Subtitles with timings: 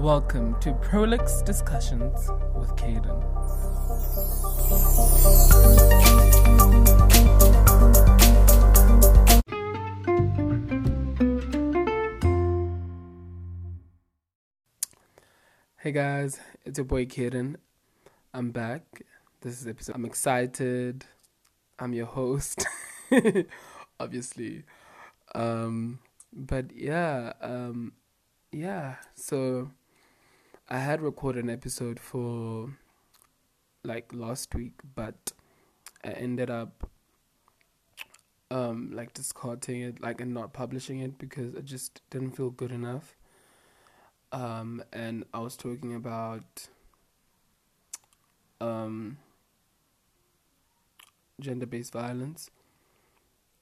[0.00, 3.20] Welcome to Prolix Discussions with Caden.
[15.76, 17.56] Hey guys, it's your boy Caden.
[18.32, 19.02] I'm back.
[19.42, 19.96] This is episode.
[19.96, 21.04] I'm excited.
[21.78, 22.66] I'm your host,
[24.00, 24.64] obviously.
[25.34, 25.98] Um,
[26.32, 27.92] but yeah, um,
[28.50, 28.94] yeah.
[29.14, 29.72] So
[30.70, 32.70] I had recorded an episode for
[33.82, 35.32] like last week, but
[36.04, 36.88] I ended up
[38.52, 42.70] um like discarding it, like and not publishing it because I just didn't feel good
[42.70, 43.16] enough.
[44.32, 46.68] Um, and I was talking about
[48.60, 49.18] um
[51.40, 52.50] gender based violence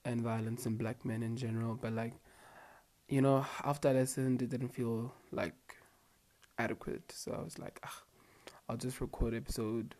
[0.04, 2.12] and violence in black men in general, but like
[3.08, 5.67] you know, after I listened, it didn't feel like
[6.58, 7.12] adequate.
[7.12, 8.02] So I was like, ah,
[8.68, 9.94] I'll just record episode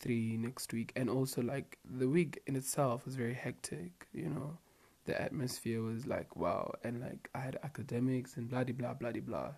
[0.00, 0.92] three next week.
[0.96, 4.58] And also, like, the week in itself was very hectic, you know.
[5.04, 6.72] The atmosphere was like, wow.
[6.84, 9.52] And, like, I had academics and blah, blah, blah, blah.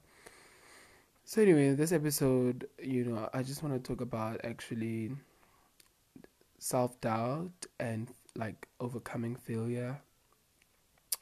[1.25, 5.11] So, anyway, this episode, you know, I just want to talk about actually
[6.59, 10.01] self doubt and, like, overcoming failure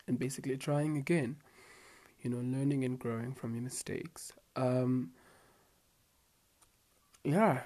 [0.07, 1.37] and basically trying again.
[2.21, 4.33] You know, learning and growing from your mistakes.
[4.57, 5.11] Um,
[7.25, 7.61] yeah.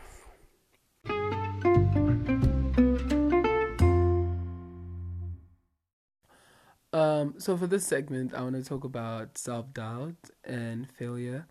[6.92, 11.46] Um, so for this segment, I want to talk about self doubt and failure,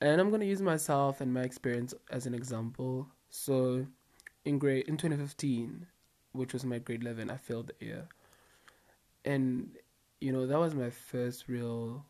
[0.00, 3.08] and I'm going to use myself and my experience as an example.
[3.28, 3.86] So,
[4.46, 5.86] in grade in 2015,
[6.32, 8.08] which was my grade 11, I failed the year,
[9.24, 9.76] and
[10.22, 12.06] you know that was my first real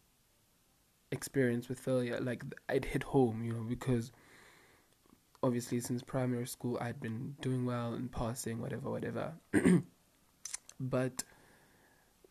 [1.10, 2.18] experience with failure.
[2.20, 4.12] Like I'd hit home, you know, because
[5.42, 9.32] obviously since primary school I'd been doing well and passing, whatever, whatever.
[10.80, 11.24] but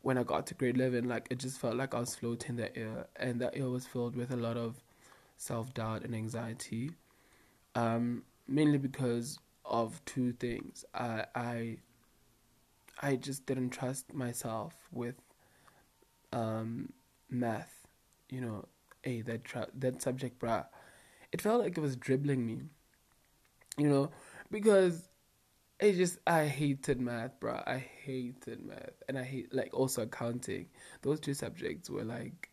[0.01, 2.75] when I got to grade 11, like it just felt like I was floating that
[2.75, 4.81] year, and that year was filled with a lot of
[5.37, 6.91] self doubt and anxiety.
[7.75, 10.83] Um, mainly because of two things.
[10.93, 11.77] I, I
[13.01, 15.15] I just didn't trust myself with
[16.33, 16.91] um,
[17.29, 17.78] math
[18.29, 18.67] you know,
[19.03, 20.65] hey, that tra- that subject, bruh,
[21.31, 22.61] it felt like it was dribbling me,
[23.77, 24.11] you know,
[24.51, 25.09] because
[25.79, 27.63] it just I hated math, bruh.
[27.67, 30.67] I hated math, and I hate like also accounting.
[31.01, 32.49] Those two subjects were like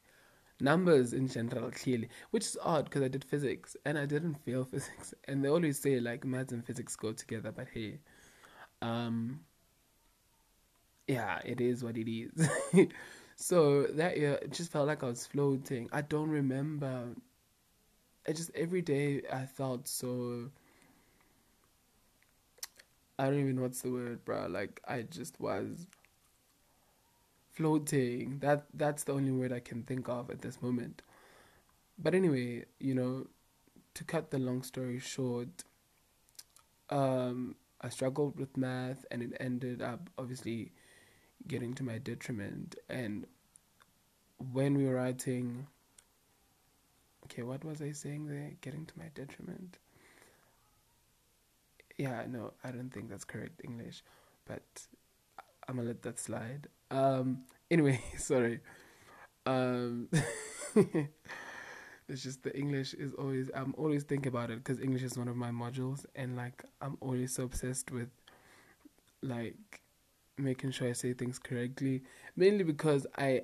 [0.60, 4.64] numbers in general, clearly, which is odd because I did physics and I didn't fail
[4.72, 5.14] physics.
[5.26, 8.00] And they always say like maths and physics go together, but hey,
[8.82, 9.40] um,
[11.06, 12.48] yeah, it is what it is.
[13.36, 15.88] So that year, it just felt like I was floating.
[15.92, 17.14] I don't remember.
[18.28, 20.50] I just every day I felt so.
[23.18, 24.46] I don't even know what's the word, bro.
[24.46, 25.86] Like I just was
[27.52, 28.38] floating.
[28.40, 31.02] That that's the only word I can think of at this moment.
[31.98, 33.26] But anyway, you know,
[33.94, 35.64] to cut the long story short,
[36.90, 40.72] um, I struggled with math, and it ended up obviously
[41.48, 42.76] getting to my detriment.
[42.88, 43.26] And
[44.52, 45.66] when we were writing,
[47.24, 48.52] okay, what was I saying there?
[48.60, 49.78] Getting to my detriment.
[51.96, 54.02] Yeah, no, I don't think that's correct English,
[54.46, 54.62] but
[55.66, 56.68] I'm gonna let that slide.
[56.90, 58.60] Um, anyway, sorry.
[59.46, 60.08] Um,
[60.74, 65.28] it's just the English is always, I'm always thinking about it because English is one
[65.28, 68.10] of my modules, and like, I'm always so obsessed with
[69.22, 69.80] like
[70.38, 72.02] making sure I say things correctly.
[72.36, 73.42] Mainly because I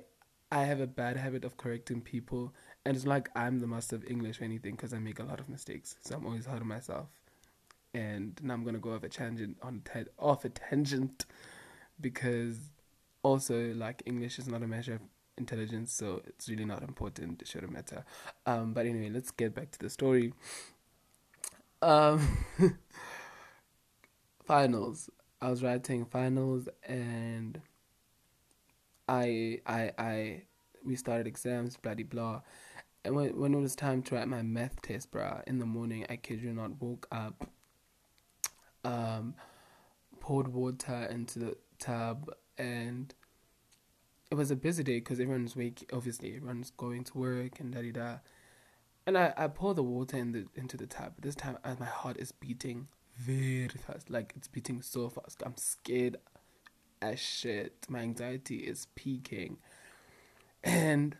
[0.51, 2.53] I have a bad habit of correcting people,
[2.85, 5.39] and it's like I'm the master of English or anything because I make a lot
[5.39, 5.95] of mistakes.
[6.01, 7.07] So I'm always hard on myself.
[7.93, 11.25] And now I'm gonna go off a tangent on te- off a tangent
[11.99, 12.57] because
[13.23, 15.01] also like English is not a measure of
[15.37, 17.41] intelligence, so it's really not important.
[17.41, 18.05] It shouldn't matter.
[18.45, 20.33] Um, but anyway, let's get back to the story.
[21.81, 22.45] Um,
[24.45, 25.09] finals.
[25.43, 27.59] I was writing finals and
[29.09, 30.41] I I I
[30.85, 32.41] we started exams, bloody blah.
[33.03, 36.05] And when when it was time to write my math test, bruh, in the morning,
[36.09, 37.45] I kid you not, woke up,
[38.85, 39.35] um,
[40.21, 43.13] poured water into the tub, and
[44.31, 45.89] it was a busy day because everyone's wake.
[45.91, 48.17] Obviously, everyone's going to work and da da da.
[49.05, 51.15] And I I pour the water in the into the tub.
[51.19, 52.87] This time, uh, my heart is beating
[53.17, 54.09] very fast.
[54.09, 55.41] Like it's beating so fast.
[55.45, 56.17] I'm scared
[57.01, 57.85] as shit.
[57.89, 59.57] My anxiety is peaking.
[60.63, 61.17] And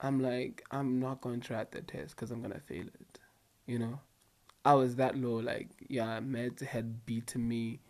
[0.00, 3.18] I'm like, I'm not going to write the test because I'm gonna fail it.
[3.66, 4.00] You know,
[4.64, 5.36] I was that low.
[5.36, 7.80] Like, yeah, meds had beaten me.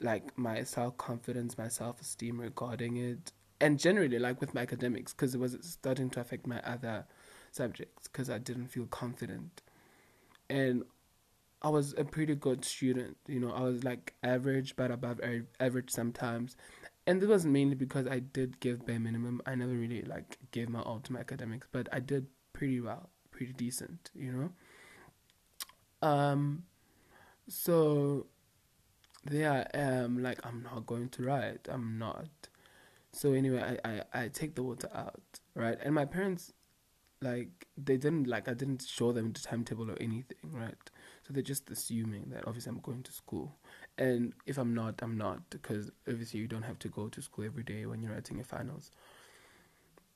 [0.00, 5.12] Like my self confidence, my self esteem regarding it, and generally, like with my academics,
[5.12, 7.04] because it was starting to affect my other
[7.50, 9.62] subjects because I didn't feel confident,
[10.48, 10.84] and
[11.60, 13.16] I was a pretty good student.
[13.26, 15.20] You know, I was like average, but above
[15.58, 16.56] average sometimes,
[17.06, 19.42] and it was mainly because I did give bare minimum.
[19.46, 23.10] I never really like gave my all to my academics, but I did pretty well,
[23.30, 26.08] pretty decent, you know.
[26.08, 26.64] Um,
[27.48, 28.26] so
[29.24, 31.68] there I am, like I'm not going to write.
[31.70, 32.28] I'm not.
[33.12, 35.78] So anyway, I, I, I take the water out, right?
[35.82, 36.52] And my parents,
[37.20, 40.90] like, they didn't like I didn't show them the timetable or anything, right?
[41.28, 43.54] So they're just assuming that obviously I'm going to school,
[43.98, 47.44] and if I'm not, I'm not because obviously you don't have to go to school
[47.44, 48.90] every day when you're writing your finals.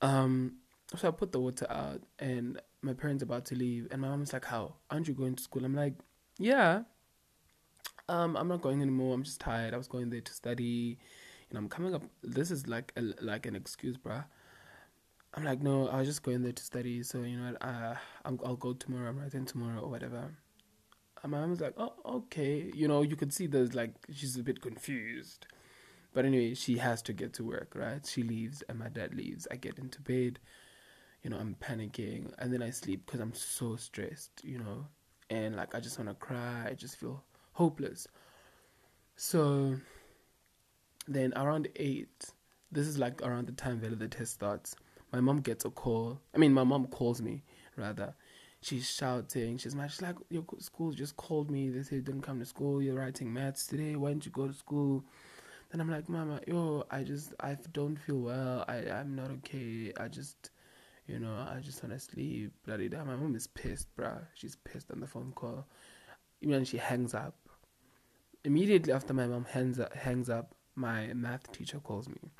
[0.00, 0.54] Um,
[0.96, 4.32] so I put the water out, and my parents about to leave, and my mom's
[4.32, 5.92] like, "How aren't you going to school?" I'm like,
[6.38, 6.84] "Yeah,
[8.08, 9.14] um, I'm not going anymore.
[9.14, 9.74] I'm just tired.
[9.74, 10.98] I was going there to study,
[11.50, 12.04] and I'm coming up.
[12.22, 14.24] This is like a, like an excuse, bruh."
[15.34, 17.02] I'm like, no, I was just going there to study.
[17.02, 19.10] So you know, uh, I'll, I'll go tomorrow.
[19.10, 20.30] I'm writing tomorrow or whatever.
[21.22, 22.70] And my mom was like, oh, okay.
[22.74, 25.46] You know, you could see there's like, she's a bit confused.
[26.12, 28.04] But anyway, she has to get to work, right?
[28.06, 29.46] She leaves and my dad leaves.
[29.50, 30.38] I get into bed,
[31.22, 34.86] you know, I'm panicking and then I sleep because I'm so stressed, you know,
[35.30, 36.66] and like I just want to cry.
[36.68, 37.22] I just feel
[37.52, 38.06] hopeless.
[39.16, 39.76] So
[41.08, 42.26] then around eight,
[42.70, 44.74] this is like around the time that the test starts.
[45.12, 46.20] My mom gets a call.
[46.34, 47.42] I mean, my mom calls me
[47.76, 48.14] rather,
[48.62, 49.58] she's shouting.
[49.58, 49.90] She's mad.
[49.90, 51.68] She's like, your school just called me.
[51.68, 52.82] They said didn't come to school.
[52.82, 53.96] You're writing maths today.
[53.96, 55.04] Why didn't you go to school?
[55.70, 58.64] Then I'm like, Mama, yo, I just, I don't feel well.
[58.68, 59.92] I, I'm not okay.
[59.98, 60.50] I just,
[61.06, 62.52] you know, I just want to sleep.
[62.64, 63.06] Bloody damn.
[63.06, 64.22] My mom is pissed, bruh.
[64.34, 65.66] She's pissed on the phone call.
[66.40, 67.34] Even when she hangs up.
[68.44, 72.32] Immediately after my mom hangs up, hangs up, my math teacher calls me.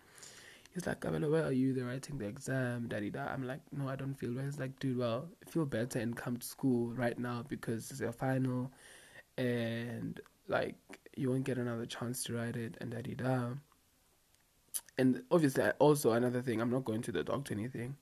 [0.75, 1.75] He's like, Kabelo, where are you?
[1.75, 3.27] They're writing the exam, daddy da.
[3.27, 4.45] I'm like, no, I don't feel well.
[4.45, 8.13] He's like, dude, well, feel better and come to school right now because it's your
[8.13, 8.73] final
[9.37, 10.77] and like
[11.17, 13.51] you won't get another chance to write it and daddy da.
[14.97, 17.97] And obviously also another thing, I'm not going to the doctor anything.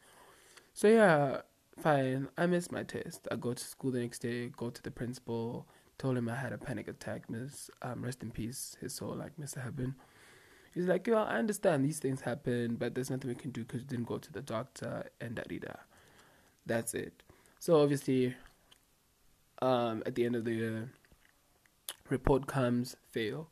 [0.72, 1.40] So yeah,
[1.76, 2.28] fine.
[2.38, 3.26] I missed my test.
[3.32, 5.66] I go to school the next day, go to the principal,
[5.98, 9.32] told him I had a panic attack, miss um rest in peace, his soul like
[9.40, 9.60] Mr.
[9.64, 9.94] Hebben.
[10.72, 13.80] He's like, yeah, I understand these things happen, but there's nothing we can do because
[13.80, 15.74] you didn't go to the doctor and da da.
[16.64, 17.22] That's it.
[17.58, 18.36] So obviously,
[19.60, 20.90] um, at the end of the year,
[22.08, 23.48] report comes fail.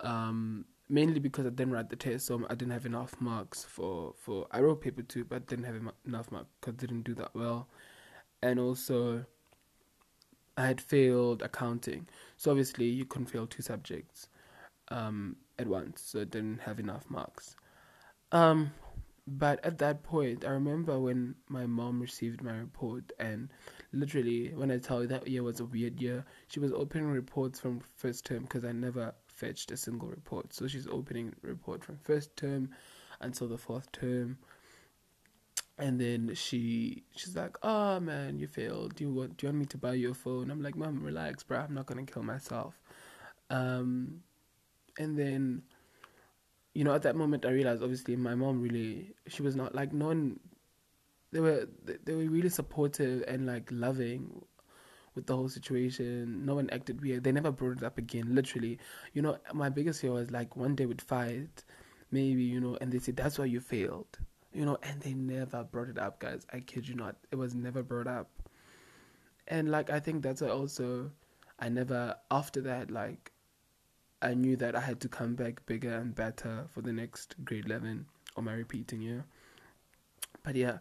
[0.00, 4.14] Um, mainly because I didn't write the test, so I didn't have enough marks for
[4.18, 4.46] for.
[4.50, 7.68] I wrote paper two, but didn't have enough marks because didn't do that well,
[8.42, 9.24] and also.
[10.56, 12.06] I had failed accounting,
[12.36, 14.28] so obviously you couldn't fail two subjects.
[14.88, 17.54] Um, at once, so it didn't have enough marks.
[18.32, 18.72] Um,
[19.26, 23.48] but at that point, I remember when my mom received my report, and
[23.92, 27.60] literally, when I tell you that year was a weird year, she was opening reports
[27.60, 30.52] from first term because I never fetched a single report.
[30.52, 32.70] So she's opening report from first term
[33.20, 34.38] until the fourth term.
[35.78, 38.96] And then she she's like, "Oh man, you failed.
[38.96, 41.02] Do you want do you want me to buy you a phone?" I'm like, "Mom,
[41.02, 41.60] relax, bro.
[41.60, 42.78] I'm not gonna kill myself."
[43.48, 44.22] Um,
[45.00, 45.62] and then
[46.74, 49.92] you know at that moment i realized obviously my mom really she was not like
[49.92, 50.38] no one
[51.32, 51.68] they were
[52.04, 54.44] they were really supportive and like loving
[55.14, 56.44] with the whole situation.
[56.46, 57.24] No one acted weird.
[57.24, 58.78] They never brought it up again literally.
[59.12, 61.64] You know my biggest fear was like one day we'd fight
[62.10, 64.18] maybe you know and they said that's why you failed
[64.52, 66.46] you know and they never brought it up guys.
[66.52, 67.16] I kid you not.
[67.30, 68.28] It was never brought up.
[69.48, 71.10] And like i think that's also
[71.58, 73.32] i never after that like
[74.22, 77.64] I knew that I had to come back bigger and better for the next grade
[77.64, 78.04] 11
[78.36, 79.24] or my repeating year.
[80.42, 80.78] But yeah.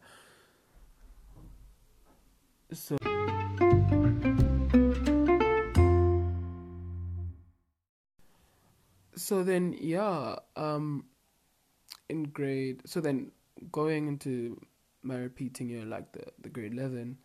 [2.74, 2.98] So.
[9.16, 11.06] So then, yeah, um,
[12.10, 13.32] in grade, so then
[13.72, 14.60] going into
[15.04, 17.18] my repeating year, like the, the grade 11,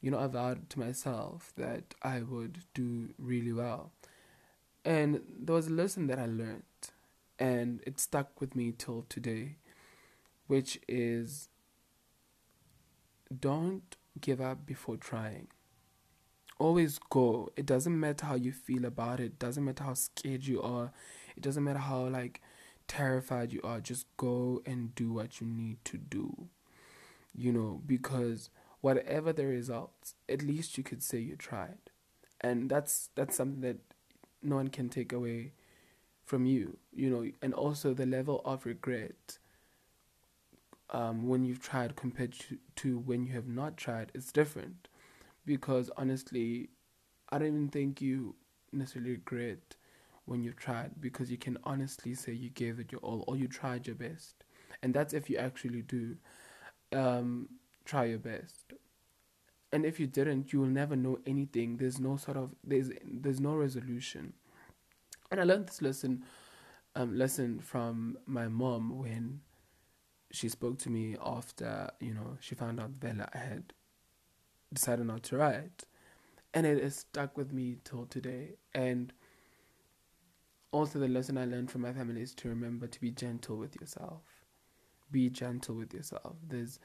[0.00, 3.92] you know, I vowed to myself that I would do really well
[4.84, 6.62] and there was a lesson that I learned,
[7.38, 9.56] and it stuck with me till today,
[10.46, 11.48] which is
[13.40, 15.48] don't give up before trying.
[16.58, 17.48] Always go.
[17.56, 20.92] It doesn't matter how you feel about it, it doesn't matter how scared you are,
[21.36, 22.40] it doesn't matter how like
[22.86, 26.48] terrified you are, just go and do what you need to do.
[27.34, 31.78] you know, because whatever the results, at least you could say you tried.
[32.40, 33.78] And that's that's something that
[34.42, 35.52] no one can take away
[36.24, 39.38] from you, you know, and also the level of regret
[40.90, 44.88] um, when you've tried compared to, to when you have not tried is different.
[45.44, 46.70] Because honestly,
[47.30, 48.34] I don't even think you
[48.72, 49.76] necessarily regret
[50.26, 53.48] when you've tried because you can honestly say you gave it your all or you
[53.48, 54.44] tried your best.
[54.82, 56.16] And that's if you actually do
[56.92, 57.48] um,
[57.84, 58.72] try your best.
[59.72, 61.76] And if you didn't, you will never know anything.
[61.76, 64.32] There's no sort of there's there's no resolution.
[65.30, 66.24] And I learned this lesson
[66.96, 69.40] um, lesson from my mom when
[70.32, 73.72] she spoke to me after you know she found out Bella had
[74.72, 75.84] decided not to write,
[76.54, 78.54] and it has stuck with me till today.
[78.74, 79.12] And
[80.72, 83.80] also the lesson I learned from my family is to remember to be gentle with
[83.80, 84.22] yourself.
[85.10, 86.36] Be gentle with yourself.
[86.46, 86.78] There's,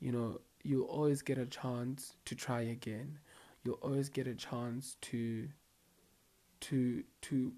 [0.00, 3.18] you know, you'll always get a chance to try again.
[3.64, 5.48] You'll always get a chance to
[6.60, 7.52] to to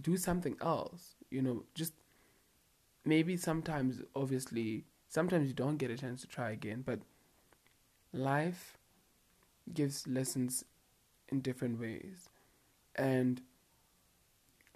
[0.00, 1.16] do something else.
[1.30, 1.92] You know, just
[3.04, 7.00] maybe sometimes obviously sometimes you don't get a chance to try again, but
[8.12, 8.78] life
[9.74, 10.64] gives lessons
[11.30, 12.28] in different ways.
[12.94, 13.40] And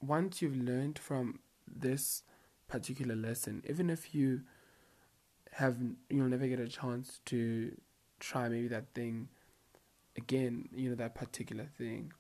[0.00, 2.25] once you've learned from this
[2.66, 4.40] particular lesson, even if you
[5.54, 5.76] have
[6.11, 7.76] you'll never get a chance to
[8.18, 9.28] try maybe that thing
[10.16, 12.12] again, you know, that particular thing.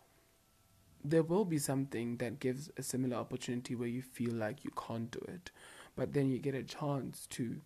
[1.04, 5.10] There will be something that gives a similar opportunity where you feel like you can't
[5.10, 5.50] do it,
[5.96, 7.60] but then you get a chance to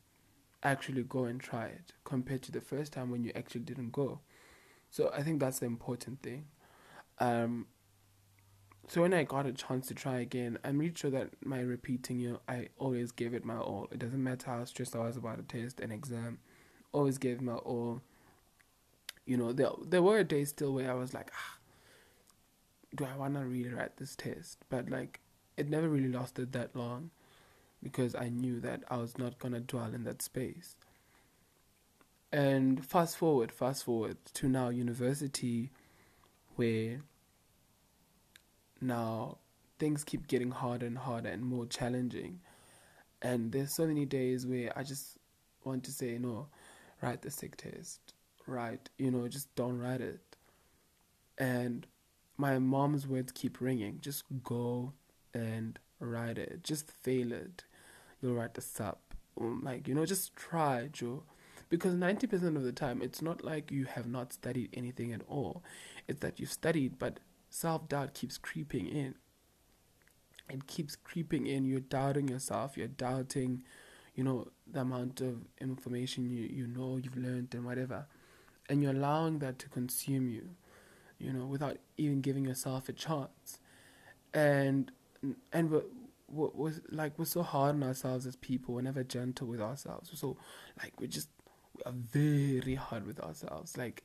[0.62, 4.20] actually go and try it compared to the first time when you actually didn't go.
[4.90, 6.46] So I think that's the important thing.
[7.18, 7.66] Um,
[8.88, 12.18] so when I got a chance to try again, I'm really sure that my repeating
[12.18, 13.88] you, know, I always gave it my all.
[13.92, 16.38] It doesn't matter how stressed I was about a test, an exam,
[16.92, 18.00] always gave my all.
[19.26, 21.58] You know, there there were days still where I was like, ah,
[22.96, 24.58] do I wanna really write this test?
[24.70, 25.20] But like,
[25.58, 27.10] it never really lasted that long,
[27.82, 30.76] because I knew that I was not gonna dwell in that space.
[32.32, 35.70] And fast forward, fast forward to now university,
[36.56, 37.02] where
[38.80, 39.38] now
[39.78, 42.40] things keep getting harder and harder and more challenging.
[43.22, 45.18] And there's so many days where I just
[45.64, 46.48] want to say, no,
[47.02, 48.14] write the SICK test.
[48.46, 50.20] Write, you know, just don't write it.
[51.36, 51.86] And
[52.36, 53.98] my mom's words keep ringing.
[54.00, 54.92] Just go
[55.34, 56.62] and write it.
[56.62, 57.64] Just fail it.
[58.22, 58.98] You'll write the sub.
[59.40, 61.24] Um, like, you know, just try, Joe.
[61.68, 65.62] Because 90% of the time, it's not like you have not studied anything at all.
[66.06, 67.20] It's that you've studied, but
[67.50, 69.14] self doubt keeps creeping in.
[70.48, 71.64] It keeps creeping in.
[71.64, 72.76] You're doubting yourself.
[72.76, 73.64] You're doubting,
[74.14, 78.06] you know, the amount of information you, you know you've learned and whatever.
[78.68, 80.50] And you're allowing that to consume you,
[81.18, 83.58] you know, without even giving yourself a chance.
[84.32, 84.90] And
[85.52, 85.82] and we're,
[86.28, 88.74] we're like we're so hard on ourselves as people.
[88.74, 90.10] We're never gentle with ourselves.
[90.14, 90.36] So
[90.82, 91.28] like we're just
[91.74, 93.76] we are very hard with ourselves.
[93.76, 94.04] Like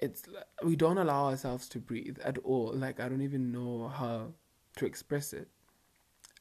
[0.00, 0.24] it's
[0.64, 2.72] we don't allow ourselves to breathe at all.
[2.74, 4.32] Like I don't even know how
[4.76, 5.48] to express it,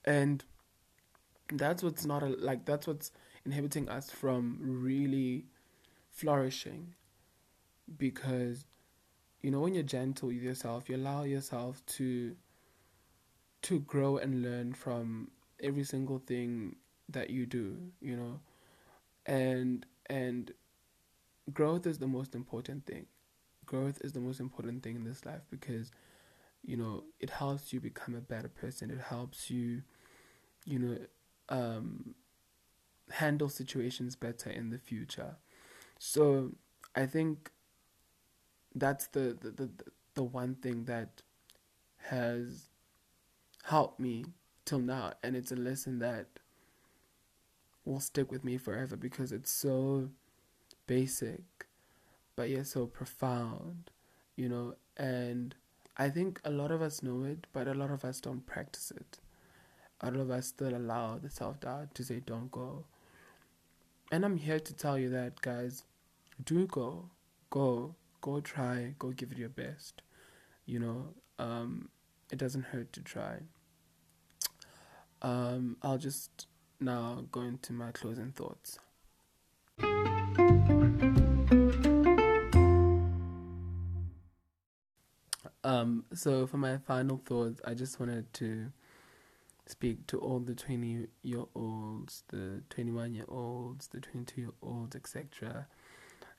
[0.06, 0.44] and
[1.52, 3.12] that's what's not a, like that's what's
[3.46, 5.46] inhibiting us from really
[6.10, 6.96] flourishing,
[7.98, 8.66] because
[9.42, 12.36] you know when you're gentle with yourself, you allow yourself to
[13.64, 16.78] to grow and learn from every single thing
[17.10, 17.78] that you do.
[18.00, 18.40] You know,
[19.26, 20.54] and and
[21.52, 23.08] growth is the most important thing
[23.70, 25.92] growth is the most important thing in this life because
[26.64, 28.92] you know it helps you become a better person.
[28.92, 29.84] It helps you
[30.66, 30.98] you know
[31.50, 32.16] um,
[33.12, 35.36] handle situations better in the future.
[36.00, 36.52] So
[36.96, 37.52] i think
[38.76, 39.70] that's the the, the,
[40.16, 41.22] the one thing that
[42.10, 42.70] has
[43.66, 44.26] helped me
[44.66, 45.14] till now.
[45.24, 46.28] And it's a lesson that
[47.86, 50.10] will stick with me forever because it's so
[50.88, 51.59] basic
[52.40, 53.92] but yet so profound,
[54.38, 54.74] you know.
[54.96, 55.54] And
[55.98, 58.94] I think a lot of us know it, but a lot of us don't practice
[58.96, 59.20] it.
[60.00, 62.86] A lot of us still allow the self doubt to say, don't go.
[64.10, 65.84] And I'm here to tell you that, guys,
[66.46, 67.10] do go.
[67.50, 67.96] Go.
[68.22, 68.94] Go try.
[68.98, 70.02] Go give it your best.
[70.66, 71.08] You know,
[71.40, 71.90] um,
[72.32, 73.40] it doesn't hurt to try.
[75.22, 76.48] Um, I'll just
[76.80, 78.80] now go into my closing thoughts.
[85.64, 88.72] Um, so for my final thoughts, I just wanted to
[89.66, 94.96] speak to all the 20 year olds, the 21 year olds, the 22 year olds,
[94.96, 95.68] etc.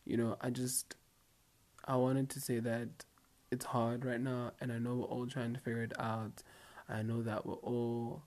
[0.04, 0.96] You know, I just,
[1.84, 2.88] I wanted to say that
[3.50, 6.42] it's hard right now, and I know we're all trying to figure it out.
[6.88, 8.22] I know that we're all,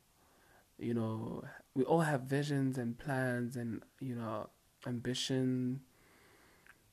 [0.78, 1.44] you know,
[1.76, 4.50] we all have visions and plans and, you know,
[4.86, 5.82] ambition.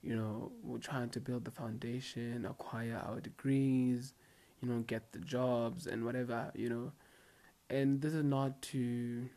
[0.02, 4.14] You know, we're trying to build the foundation, acquire our degrees,
[4.62, 6.92] you know, get the jobs and whatever, you know.
[7.68, 9.28] And this is not to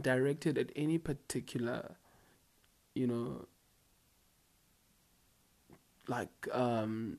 [0.00, 1.96] directed at any particular
[2.94, 3.46] you know
[6.08, 7.18] like um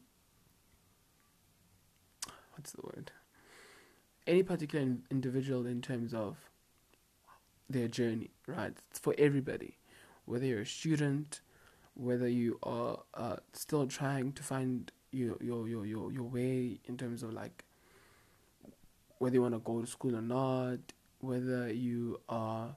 [2.56, 3.12] what's the word?
[4.28, 6.38] Any particular individual in terms of
[7.70, 8.74] their journey right?
[8.90, 9.78] It's for everybody
[10.26, 11.42] whether you're a student
[11.96, 16.98] whether you are uh, still trying to find your, your your your your way in
[16.98, 17.64] terms of like
[19.20, 20.80] whether you want to go to school or not,
[21.20, 22.76] whether you are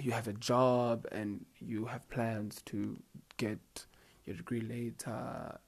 [0.00, 2.98] you have a job and you have plans to
[3.36, 3.86] get
[4.24, 5.58] your degree later,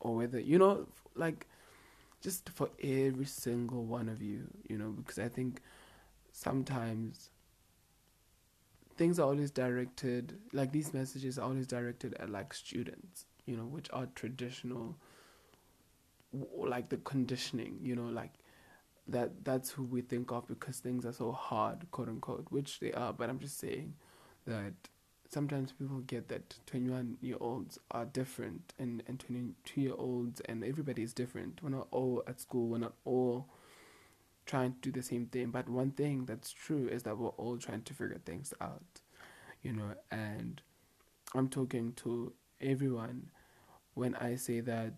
[0.00, 1.46] or whether you know, like,
[2.20, 5.60] just for every single one of you, you know, because I think
[6.32, 7.30] sometimes
[8.96, 13.64] things are always directed, like these messages are always directed at like students, you know,
[13.64, 14.96] which are traditional,
[16.56, 18.32] like the conditioning, you know, like
[19.06, 22.92] that that's who we think of because things are so hard, quote unquote, which they
[22.92, 23.12] are.
[23.12, 23.94] But I'm just saying
[24.46, 24.72] that
[25.28, 30.64] sometimes people get that 21 year olds are different and, and 22 year olds and
[30.64, 31.60] everybody is different.
[31.62, 33.48] We're not all at school, we're not all
[34.46, 35.50] trying to do the same thing.
[35.50, 39.00] But one thing that's true is that we're all trying to figure things out,
[39.62, 40.60] you know, and
[41.34, 43.30] I'm talking to everyone
[43.94, 44.94] when I say that,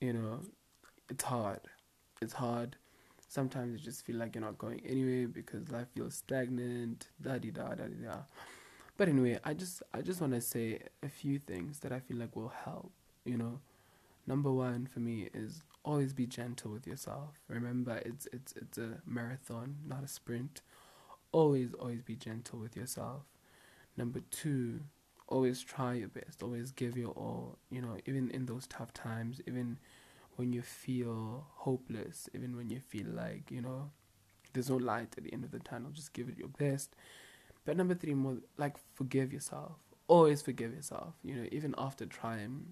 [0.00, 0.40] you know,
[1.08, 1.60] it's hard.
[2.20, 2.76] It's hard.
[3.28, 7.08] Sometimes you just feel like you're not going anywhere because life feels stagnant.
[7.20, 8.18] Da di da da da.
[8.96, 12.18] But anyway, I just I just want to say a few things that I feel
[12.18, 12.92] like will help.
[13.24, 13.60] You know,
[14.26, 17.40] number one for me is always be gentle with yourself.
[17.48, 20.62] Remember, it's it's it's a marathon, not a sprint.
[21.32, 23.22] Always always be gentle with yourself.
[23.96, 24.80] Number two,
[25.28, 26.42] always try your best.
[26.42, 27.58] Always give your all.
[27.70, 29.78] You know, even in those tough times, even
[30.36, 33.90] when you feel hopeless, even when you feel like, you know,
[34.52, 36.96] there's no light at the end of the tunnel, just give it your best.
[37.64, 39.72] But number three, more like forgive yourself.
[40.06, 41.14] Always forgive yourself.
[41.22, 42.66] You know, even after trying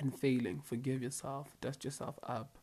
[0.00, 2.58] and failing, forgive yourself, dust yourself up,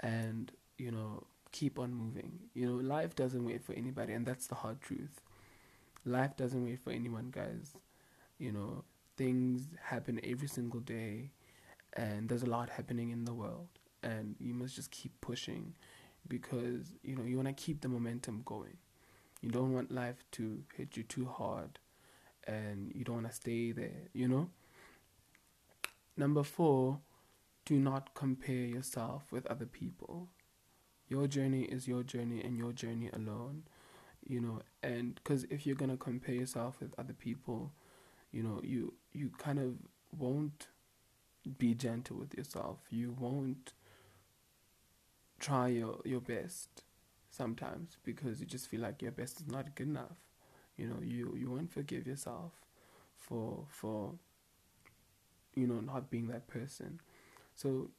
[0.00, 2.40] and, you know, keep on moving.
[2.54, 5.20] You know, life doesn't wait for anybody, and that's the hard truth.
[6.04, 7.74] Life doesn't wait for anyone, guys.
[8.38, 8.84] You know,
[9.16, 11.30] things happen every single day
[11.94, 13.68] and there's a lot happening in the world
[14.02, 15.74] and you must just keep pushing
[16.28, 18.76] because you know you want to keep the momentum going
[19.40, 21.78] you don't want life to hit you too hard
[22.46, 24.48] and you don't want to stay there you know
[26.16, 26.98] number 4
[27.64, 30.28] do not compare yourself with other people
[31.08, 33.62] your journey is your journey and your journey alone
[34.24, 37.72] you know and because if you're going to compare yourself with other people
[38.32, 39.74] you know you you kind of
[40.16, 40.68] won't
[41.58, 42.78] be gentle with yourself.
[42.90, 43.72] You won't
[45.38, 46.82] try your, your best
[47.30, 50.18] sometimes because you just feel like your best is not good enough.
[50.76, 52.52] You know, you, you won't forgive yourself
[53.16, 54.14] for for
[55.56, 57.00] you know not being that person.
[57.54, 57.90] So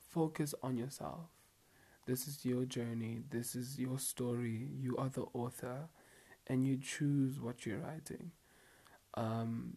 [0.00, 1.26] focus on yourself.
[2.06, 5.88] This is your journey, this is your story, you are the author
[6.46, 8.32] and you choose what you're writing.
[9.14, 9.76] Um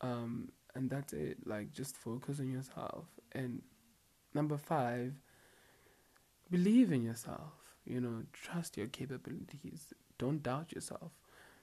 [0.00, 1.38] um and that's it.
[1.46, 3.06] Like, just focus on yourself.
[3.32, 3.62] And
[4.34, 5.14] number five,
[6.50, 7.52] believe in yourself.
[7.84, 9.94] You know, trust your capabilities.
[10.18, 11.12] Don't doubt yourself.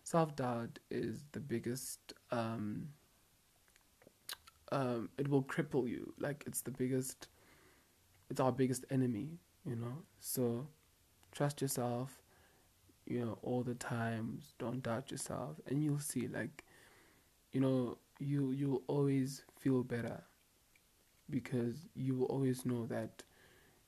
[0.03, 2.13] Self doubt is the biggest.
[2.31, 2.89] Um,
[4.73, 6.13] um, it will cripple you.
[6.19, 7.27] Like it's the biggest.
[8.29, 9.39] It's our biggest enemy.
[9.65, 9.93] You know.
[10.19, 10.67] So,
[11.31, 12.21] trust yourself.
[13.05, 14.53] You know, all the times.
[14.59, 16.27] Don't doubt yourself, and you'll see.
[16.27, 16.63] Like,
[17.51, 20.23] you know, you you will always feel better
[21.29, 23.23] because you will always know that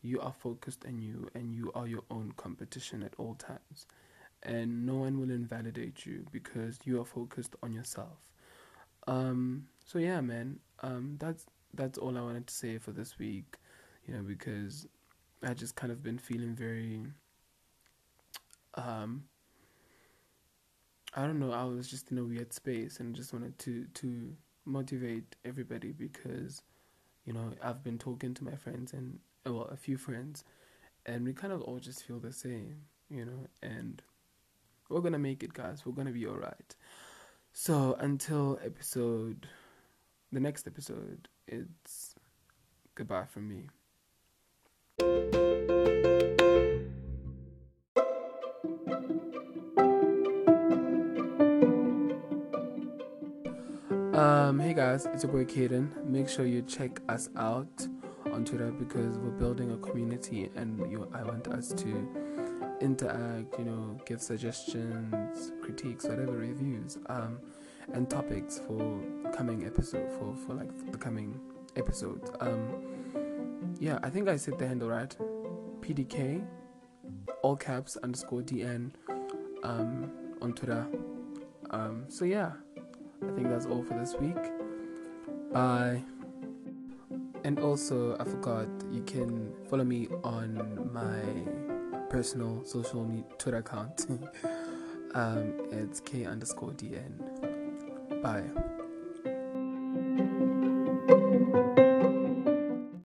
[0.01, 3.87] you are focused on you and you are your own competition at all times
[4.43, 8.31] and no one will invalidate you because you are focused on yourself
[9.07, 13.57] um so yeah man um that's that's all i wanted to say for this week
[14.07, 14.87] you know because
[15.43, 17.01] i just kind of been feeling very
[18.75, 19.23] um
[21.17, 24.35] I don't know, I was just in a weird space and just wanted to to
[24.65, 26.61] motivate everybody because
[27.25, 30.43] you know, I've been talking to my friends and well, a few friends,
[31.05, 34.01] and we kind of all just feel the same, you know, and
[34.89, 35.85] we're gonna make it, guys.
[35.85, 36.75] We're gonna be alright.
[37.53, 39.47] So until episode,
[40.35, 42.13] the next episode, it's
[42.93, 43.69] goodbye from me.
[54.13, 56.05] Um, hey guys, it's your boy Kaden.
[56.05, 57.87] Make sure you check us out
[58.33, 62.09] on Twitter because we're building a community and you, I want us to
[62.81, 67.39] interact, you know, give suggestions, critiques, whatever reviews, um,
[67.93, 69.01] and topics for
[69.33, 71.39] coming episode for, for like the coming
[71.75, 72.31] episodes.
[72.39, 72.69] Um,
[73.79, 75.15] yeah, I think I said the handle right.
[75.81, 76.45] PDK,
[77.41, 78.91] all caps underscore DN,
[79.63, 80.87] um, on Twitter.
[81.69, 82.51] Um, so yeah.
[83.23, 84.37] I think that's all for this week.
[85.51, 86.01] Bye.
[87.43, 91.21] And also, I forgot you can follow me on my
[92.09, 94.07] personal social media Twitter account.
[95.13, 97.24] um, it's K underscore DN.
[98.25, 98.84] Bye.